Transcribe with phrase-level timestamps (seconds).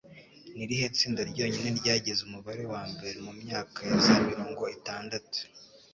[0.55, 5.39] Ni irihe tsinda ryonyine ryagize umubare wa mbere mu myaka ya za mirongo itandatu